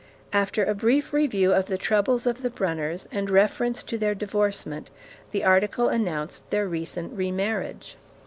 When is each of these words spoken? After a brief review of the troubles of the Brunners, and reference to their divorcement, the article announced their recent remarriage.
After 0.33 0.63
a 0.63 0.73
brief 0.73 1.13
review 1.13 1.53
of 1.53 1.67
the 1.67 1.77
troubles 1.77 2.25
of 2.25 2.41
the 2.41 2.49
Brunners, 2.49 3.05
and 3.11 3.29
reference 3.29 3.83
to 3.83 3.99
their 3.99 4.15
divorcement, 4.15 4.89
the 5.29 5.43
article 5.43 5.89
announced 5.89 6.49
their 6.49 6.67
recent 6.67 7.15
remarriage. 7.15 7.97